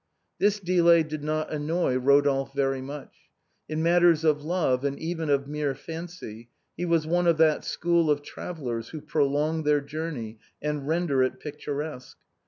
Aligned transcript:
This 0.39 0.59
delay 0.59 1.03
did 1.03 1.23
not 1.23 1.51
annoy 1.53 1.95
Eodolphe 1.99 2.55
very 2.55 2.81
much. 2.81 3.29
In 3.69 3.83
mat 3.83 4.01
ters 4.01 4.23
of 4.23 4.43
love, 4.43 4.83
and 4.83 4.97
even 4.97 5.29
of 5.29 5.47
mere 5.47 5.75
fancy, 5.75 6.49
he 6.75 6.85
was 6.87 7.05
one 7.05 7.27
of 7.27 7.37
that 7.37 7.63
school 7.63 8.09
of 8.09 8.23
travellers 8.23 8.89
who 8.89 8.99
prolong 8.99 9.61
their 9.61 9.79
journey 9.79 10.39
and 10.59 10.87
render 10.87 11.21
it 11.21 11.39
picturesque. 11.39 12.17